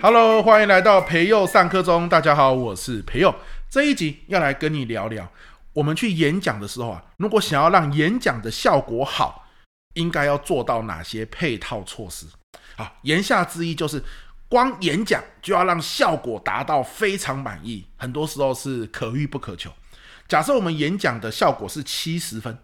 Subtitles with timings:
[0.00, 2.08] Hello，欢迎来到培佑上课中。
[2.08, 3.34] 大家好，我是培佑。
[3.68, 5.28] 这一集要来跟你聊聊，
[5.72, 9.44] 我们去演讲的时候啊，如果想要让演讲的效果好，
[9.94, 12.26] 应该要做到哪些配套措施？
[12.76, 14.00] 好，言下之意就是，
[14.48, 19.68] 光演讲就要让效果达到非常满意，很多时候是可遇不可求。
[20.28, 22.56] 假设我们演讲的效果是七十分。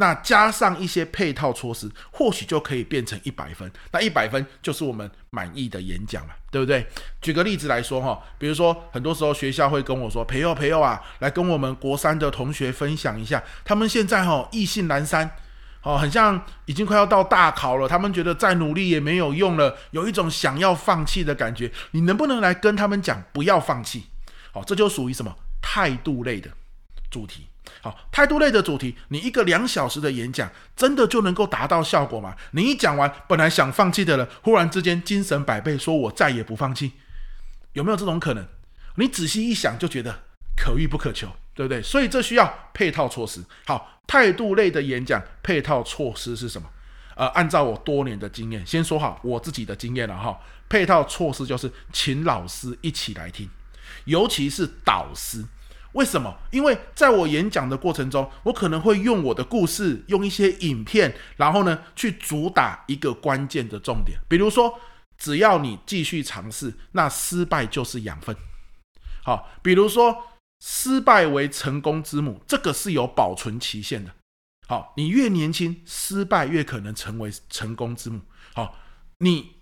[0.00, 3.70] 那加上一些配套措施，或许就可以变成一百分。
[3.92, 6.86] 那一百分就是我们满意的演讲了，对不对？
[7.20, 15.30] 举个例子来说哈，比如说很多时候学校会跟我说：“培祐，培祐啊，来跟我们国三的同学分享一下，他们现在哈意兴阑珊，
[15.82, 21.70] 哦，很像已经快要到大考了，他们觉得再努力也没有用了，有一种想要放弃的感觉。
[21.90, 24.06] 你能不能来跟他们讲，不要放弃？
[24.50, 26.50] 好，这就属于什么态度类的
[27.10, 27.48] 主题。”
[27.82, 32.36] 好，态度类的主题，你一个两小时的演讲，真的就能够达到效果吗？
[32.52, 36.92] 你一讲完，本来想放弃的人，忽然之间精神百倍，说我再也不放弃，
[37.72, 38.46] 有没有这种可能？
[38.96, 40.22] 你仔细一想，就觉得
[40.56, 41.80] 可遇不可求，对不对？
[41.80, 43.42] 所以这需要配套措施。
[43.66, 46.68] 好，态度类的演讲配套措施是什么？
[47.16, 50.38] 呃，按照我多年的经验，先说好我自己的经验了哈。
[50.68, 53.48] 配套措施就是请老师一起来听，
[54.04, 55.44] 尤其是导师。
[55.92, 56.36] 为什么？
[56.50, 64.18] 因为在我演讲的过程中，我可能会用我的故事，用一些影片，然后呢，去主打一个关键的重点。
[64.28, 64.78] 比如说，
[65.18, 68.36] 只要你继续尝试，那失败就是养分。
[69.24, 70.16] 好，比如说，
[70.60, 74.14] 失败为成功之母，这个是有保存期限的。
[74.68, 78.20] 好，你越年轻，失败越可能成为成功之母。
[78.54, 78.78] 好，
[79.18, 79.56] 你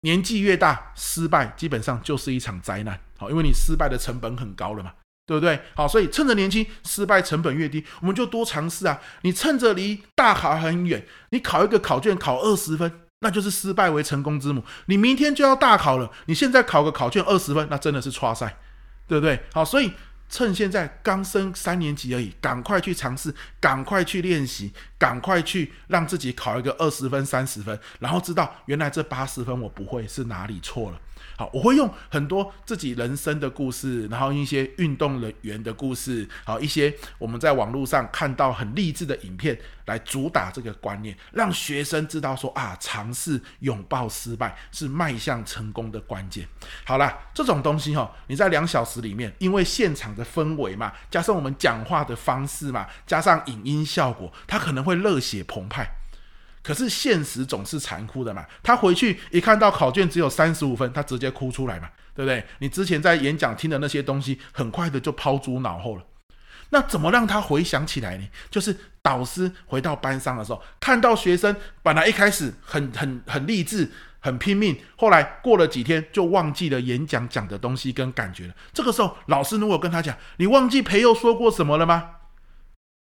[0.00, 2.98] 年纪越大，失败基本上就是一场灾难。
[3.18, 4.94] 好，因为你失败的成本很高了嘛。
[5.26, 5.60] 对不对？
[5.74, 9.00] 好，所以趁着年轻，失败成本越低，我们就多尝试啊。
[9.22, 14.62] 你趁着离大考很远，你考一个考卷考二十分，那就是失败为成功之母。
[14.86, 18.56] 你明天就要大考了，你现在考个考卷二十分，那真的是挫赛，
[19.06, 19.40] 对不对？
[19.52, 19.92] 好，所以。
[20.28, 31.00] 趁现在刚升三年级而已，赶快去尝试，赶快去练习，赶快去让自己考一个二十分、三十分，然后知道原来这八十分我不会是哪里错了。
[31.36, 46.46] 好，我会用很多自己人生的故事，然后一些运动人员的故事，好，一些我们在网络上看到很励志的影片来主打这个观念，让学生知道说啊，尝试拥抱失败是迈向成功的关键。
[46.84, 55.86] 好啦，这种东西哦，你在两小时里面，因为现场的氛围嘛，加上我们讲话的方式嘛，加上影音效果，他可能会热血澎湃。
[56.62, 62.42] 可是现实总是残酷的嘛，他回去一看到考卷只有三十五分，他直接哭出来嘛，对不对？
[62.60, 66.02] 你之前在演讲听的那些东西，很快的就抛诸脑后了。
[66.70, 68.28] 那怎么让他回想起来呢？
[68.50, 78.54] 就是导师回到班上的时候，看到学生本来一开始很很很励志、很拼命，后来过了几天就忘记了演讲讲的东西跟感觉了。
[78.72, 82.10] 这个时候，老师如果跟他讲：“你忘记培佑说过什么了吗？”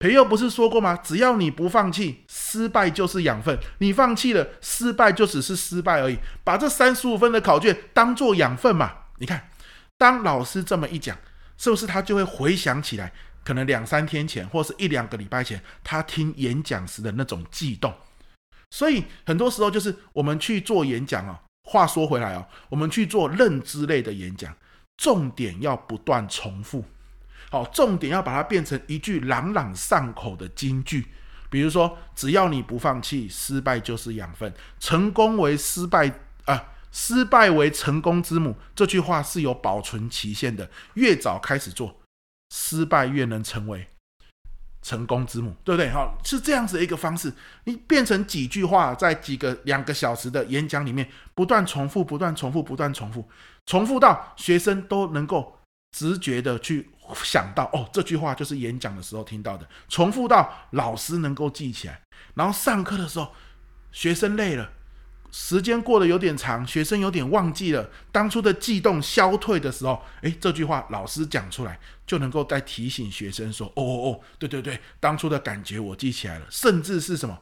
[0.00, 0.96] 培佑不是说过吗？
[1.02, 3.58] 只要你不放弃，失败就是养分。
[3.78, 6.18] 你放弃了，失败就只是失败而已。
[6.44, 8.92] 把这三十五分的考卷当做养分嘛。
[9.18, 9.50] 你看，
[9.96, 11.18] 当老师这么一讲，
[11.56, 13.12] 是不是他就会回想起来？
[13.48, 17.90] 可能两三天前，或是一两个礼拜前，他听演讲时的那种悸动。
[18.68, 21.40] 所以很多时候就是我们去做演讲啊。
[21.62, 24.54] 话说回来哦，我们去做认知类的演讲，
[24.98, 26.84] 重点要不断重复。
[27.50, 31.06] 好，重点要把它变成一句朗朗上口的金句，
[31.48, 36.12] 比如说，只要你不放弃，失败就是养分，成功为失败
[36.44, 38.54] 啊、失败为成功之母。
[38.74, 41.98] 这句话是有保存期限的，越早开始做，
[42.68, 43.88] 失败越能成为
[44.82, 45.88] 成功之母，对不对？
[45.90, 47.32] 好，是这样子一个方式，
[47.64, 53.26] 你变成几句话，在几个两个小时的演讲里面，不断重复，不断重复，不断重复，
[53.64, 55.58] 重复到学生都能够
[55.92, 56.90] 直觉的去。
[57.24, 61.98] 想到哦，这句话就是演讲的时候听到的，重复到老师能够记起来，
[62.34, 63.32] 然后上课的时候，
[63.92, 64.70] 学生累了，
[65.30, 77.38] 时间过得有点长，学生有点忘记了当初的悸动消退的时候，诶，这句话老师讲出来就能够再提醒学生说，哦哦哦，对对对，当初的感觉我记起来了，甚至是什么，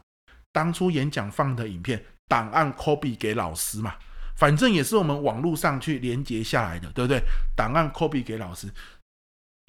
[0.52, 3.94] 当初演讲放的影片档案 copy 给老师嘛，
[4.36, 7.22] 反正也是我们网络上去连接下来的，对不对？
[7.56, 8.68] 档案 copy 给老师。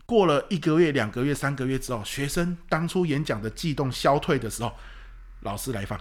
[0.06, 4.74] 过了一个月、两个月、三个月之后，学生当初演讲的悸动消退的时候，
[5.42, 6.00] 老师来放，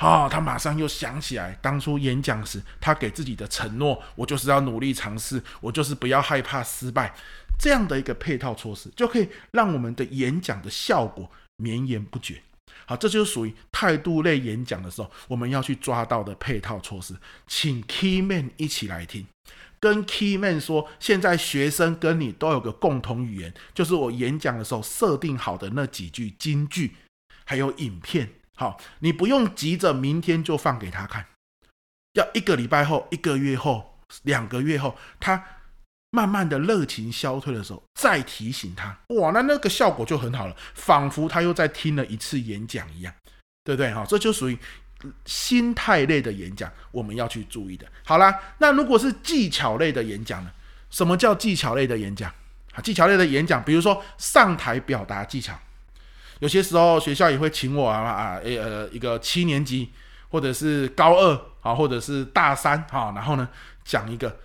[0.00, 7.14] 好、他马上又想起来当初演讲时他给自己的承诺，我就是要努力尝试，我就是不要害怕失败，
[7.58, 12.42] 这样的一个配套措施，就可以让我们的演讲的效果绵延不绝。
[12.86, 17.14] 好，这就是属于态度类演讲的时候，我们要去抓到的配套措施，
[17.46, 19.26] 请 key man 一起来听。
[19.78, 26.96] 跟 key man 说，现在学生跟你都有个共同语言，就是我演讲的时候设定好的那几句金句，
[27.44, 28.30] 还有影片。
[28.60, 31.24] 好，你不用急着明天就放给他看，
[32.12, 35.42] 要一个礼拜后、一个月后、两个月后，他
[36.10, 38.94] 慢慢的热情消退的时候，再提醒他。
[39.14, 43.14] 哇，那那个效果就很好了，仿佛他又在听了一次演讲一样，
[43.64, 43.90] 对不对？
[43.94, 44.58] 哈，这就属于。
[45.24, 47.86] 心态类的演讲，我们要去注意的。
[48.04, 50.50] 好啦，那如果是技巧类的演讲呢？
[50.90, 52.30] 什么叫技巧类的演讲？
[52.74, 55.58] 啊，技巧类的演讲，比如说上台表达技巧，
[56.40, 59.90] 有些时候学校也会请我啊啊，呃，一个七年级
[60.28, 63.48] 或者是高二啊，或者是大三啊，然后呢
[63.84, 64.36] 讲一个。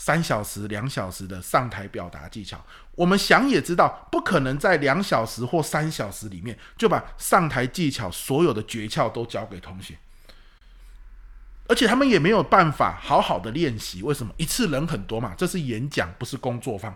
[0.00, 2.64] 三小时、两小时的上台表达技巧，
[2.94, 9.98] 我们想也知道，不可能在两小时或三小时里面就把上台技巧所有的诀窍都教给同学，
[11.66, 14.04] 而且他们也没有办法好好的练习。
[14.04, 14.32] 为什么？
[14.36, 16.94] 一次人很多嘛，这是演讲，不是工作坊。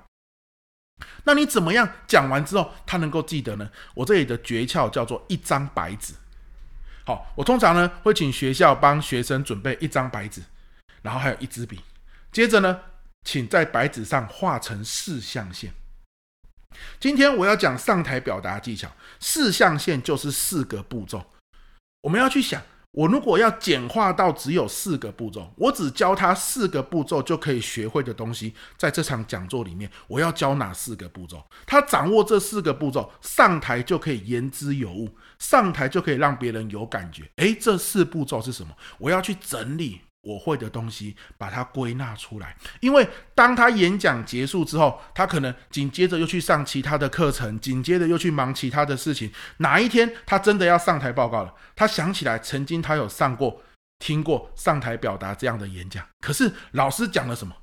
[1.24, 3.70] 那你怎么样讲完之后，他能够记得呢？
[3.94, 6.14] 我这里的诀窍叫做一张白纸。
[7.04, 10.42] 好，我通常呢会请学校帮学生准备一张白纸，
[11.02, 11.80] 然后还有一支笔，
[12.30, 12.80] 接着呢。
[13.24, 15.72] 请在白纸上画成四象限。
[16.98, 18.90] 今天我要讲上台表达技巧，
[19.20, 21.24] 四象限就是四个步骤。
[22.00, 22.60] 我们要去想，
[22.92, 31.42] 我如果要简化到只有四个步骤，我只教他四个步骤就可以学会的东西，在这场讲座里面，我要教哪四个步骤？
[31.64, 35.08] 他掌握这四个步骤，上台就可以言之有物，
[35.38, 37.30] 上台就可以让别人有感觉。
[37.36, 38.76] 诶，这四步骤是什么？
[38.98, 40.02] 我要去整理。
[40.22, 42.56] 我会的东西，把它归纳出来。
[42.80, 49.30] 因为当他演讲结束之后，他可能紧接着又去上其他的课程，紧接着又去忙其他的事情。
[49.58, 53.62] 哪一天他真的要上台报告了，他想起来曾经他有上过、
[53.98, 57.54] 听过上台表达这样的演讲，可是老师讲了什么？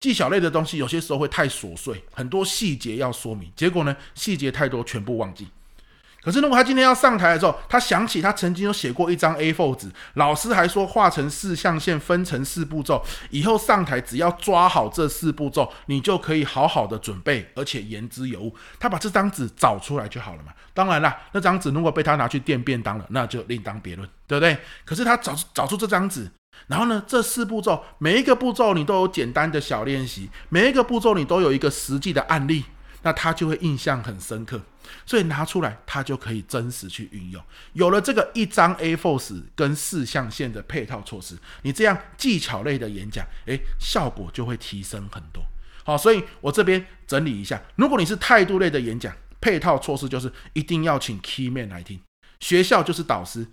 [0.00, 5.46] 技巧类的东西有些时候会太琐碎，很多细节要说明，结果呢，细节太多，全部忘记。
[6.22, 18.54] 可是，如果他今天要上台的时候，他想起他曾经有写过一张 A4 纸，老师还说画成四象限，分成四步骤，以后上台只要抓好这四步骤，你就可以好好的准备，而且言之有物。
[18.78, 20.52] 他把这张纸找出来就好了嘛。
[20.72, 24.56] 当然啦，那张纸如果被他拿去垫便当了，那就另当别论，对不对？
[24.84, 26.30] 可是他找找出这张纸，
[26.68, 32.64] 然后呢，这四步骤每一个步骤你都有简单的小练习，每一个步骤你都有一个实际的案例。
[33.02, 34.60] 那他就会印象很深刻，
[35.04, 37.42] 所以拿出来他就可以真实去运用。
[37.72, 45.44] 有了这个一张 A4 纸跟四象限的配套措施，你这样技巧类的演讲，诶，效果就会提升很多。
[45.84, 52.00] 好，所以我这边整理一下，如果你是态度类的演讲，配套措施就是一定要请 key man 来听，
[52.38, 53.46] 学校就是导师，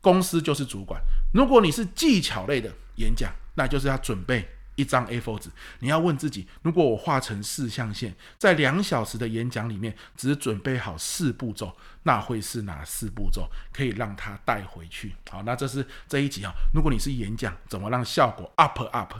[0.00, 1.00] 公司就是主管。
[1.34, 4.48] 如果你是技巧类的演讲，那就是要准备。
[4.78, 13.50] 一张 A4 纸，你要问自己：如果我画成四象限，在两小时的演讲里面，只准备好四步骤，那会是哪四步骤？
[13.72, 15.12] 可以让他带回去。
[15.28, 16.52] 好，那这是这一集啊。
[16.72, 19.14] 如果你是演讲，怎么让效果 up up？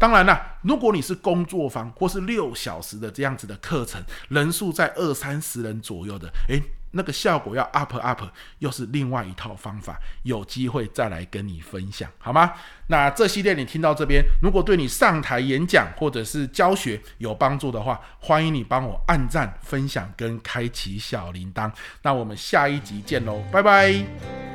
[0.00, 6.60] 当然了，如果你是工作坊或是六小时的这样子的课程，人数在二三十人左右的，诶。
[6.94, 8.22] 那个效果要 up up，
[8.60, 12.52] 又是另外一套方法，有机会再来跟你分享，好吗？
[12.86, 21.70] 那这系列你听到这边，如果对你上台演讲或者是教学有帮助的话，欢迎你帮我按赞、分享跟开启小铃铛。
[22.02, 24.53] 那我们下一集见喽，拜拜。